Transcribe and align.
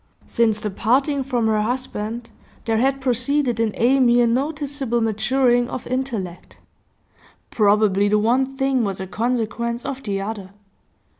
Since 0.25 0.61
the 0.61 0.71
parting 0.71 1.21
from 1.21 1.45
her 1.45 1.61
husband, 1.61 2.31
there 2.65 2.77
had 2.79 3.01
proceeded 3.01 3.59
in 3.59 3.71
Amy 3.75 4.19
a 4.19 4.25
noticeable 4.25 4.99
maturing 4.99 5.69
of 5.69 5.85
intellect. 5.85 6.57
Probably 7.51 8.07
the 8.07 8.17
one 8.17 8.57
thing 8.57 8.83
was 8.83 8.99
a 8.99 9.05
consequence 9.05 9.85
of 9.85 10.01
the 10.01 10.19
other. 10.19 10.53